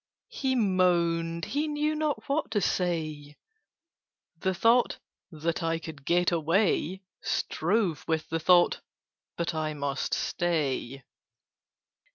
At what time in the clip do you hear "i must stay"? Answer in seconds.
9.53-11.03